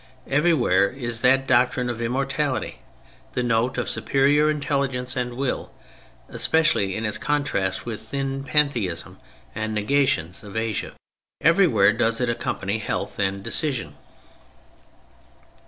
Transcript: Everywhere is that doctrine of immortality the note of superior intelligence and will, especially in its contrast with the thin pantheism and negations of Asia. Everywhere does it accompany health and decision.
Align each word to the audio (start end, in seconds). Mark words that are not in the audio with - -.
Everywhere 0.25 0.89
is 0.89 1.21
that 1.21 1.45
doctrine 1.45 1.87
of 1.87 2.01
immortality 2.01 2.79
the 3.33 3.43
note 3.43 3.77
of 3.77 3.87
superior 3.87 4.49
intelligence 4.49 5.15
and 5.15 5.35
will, 5.37 5.71
especially 6.27 6.95
in 6.95 7.05
its 7.05 7.19
contrast 7.19 7.85
with 7.85 7.99
the 7.99 8.07
thin 8.07 8.43
pantheism 8.43 9.19
and 9.53 9.75
negations 9.75 10.43
of 10.43 10.57
Asia. 10.57 10.93
Everywhere 11.39 11.93
does 11.93 12.19
it 12.19 12.31
accompany 12.31 12.79
health 12.79 13.19
and 13.19 13.43
decision. 13.43 13.95